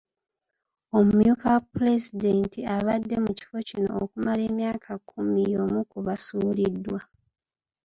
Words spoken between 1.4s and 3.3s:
wa Pulezidenti abadde